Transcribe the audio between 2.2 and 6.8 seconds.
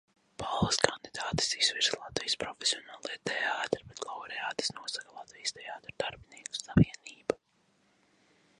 profesionālie teātri, bet laureātes nosaka Latvijas Teātru darbinieku